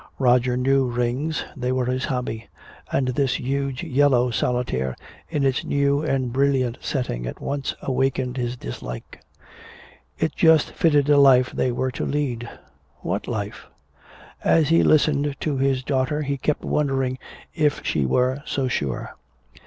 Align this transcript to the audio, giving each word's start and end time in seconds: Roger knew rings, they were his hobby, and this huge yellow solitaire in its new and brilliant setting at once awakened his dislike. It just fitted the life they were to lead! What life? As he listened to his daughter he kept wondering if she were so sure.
Roger 0.17 0.57
knew 0.57 0.85
rings, 0.89 1.45
they 1.55 1.71
were 1.71 1.85
his 1.85 2.05
hobby, 2.05 2.47
and 2.91 3.09
this 3.09 3.35
huge 3.39 3.83
yellow 3.83 4.31
solitaire 4.31 4.95
in 5.29 5.43
its 5.43 5.63
new 5.63 6.01
and 6.01 6.33
brilliant 6.33 6.75
setting 6.81 7.27
at 7.27 7.39
once 7.39 7.75
awakened 7.83 8.35
his 8.35 8.57
dislike. 8.57 9.19
It 10.17 10.35
just 10.35 10.71
fitted 10.71 11.05
the 11.05 11.17
life 11.17 11.51
they 11.51 11.71
were 11.71 11.91
to 11.91 12.03
lead! 12.03 12.49
What 13.01 13.27
life? 13.27 13.67
As 14.43 14.69
he 14.69 14.81
listened 14.81 15.35
to 15.41 15.57
his 15.57 15.83
daughter 15.83 16.23
he 16.23 16.35
kept 16.35 16.65
wondering 16.65 17.19
if 17.53 17.85
she 17.85 18.03
were 18.07 18.41
so 18.47 18.67
sure. 18.67 19.13